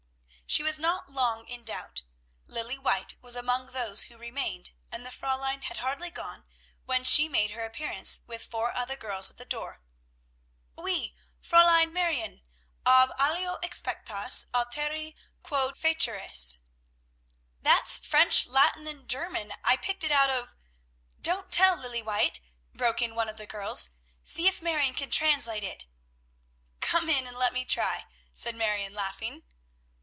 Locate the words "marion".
24.61-24.95, 28.55-28.93